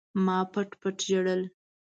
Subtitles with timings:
[0.25, 1.41] ما پټ پټ ژړل.